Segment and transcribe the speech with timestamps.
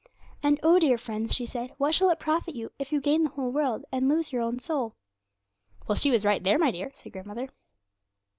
[0.41, 3.29] "And oh, dear friends," she said, "what shall it profit you, if you gain the
[3.29, 4.95] whole world, and lose your own soul?"'
[5.87, 7.49] 'Well, she was right there, my dear,' said grandmother.